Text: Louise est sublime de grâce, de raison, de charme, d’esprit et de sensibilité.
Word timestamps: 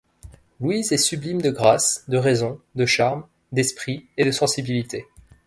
Louise 0.59 0.91
est 0.93 0.97
sublime 0.97 1.43
de 1.43 1.51
grâce, 1.51 2.05
de 2.07 2.17
raison, 2.17 2.59
de 2.73 2.87
charme, 2.87 3.27
d’esprit 3.51 4.07
et 4.17 4.25
de 4.25 4.31
sensibilité. 4.31 5.05